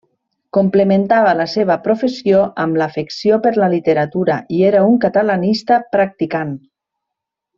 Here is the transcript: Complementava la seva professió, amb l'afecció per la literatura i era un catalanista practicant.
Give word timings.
Complementava 0.57 1.33
la 1.41 1.45
seva 1.51 1.75
professió, 1.87 2.39
amb 2.63 2.79
l'afecció 2.83 3.39
per 3.45 3.51
la 3.65 3.69
literatura 3.75 4.39
i 4.59 4.63
era 4.73 4.81
un 4.93 4.97
catalanista 5.05 5.81
practicant. 5.97 6.57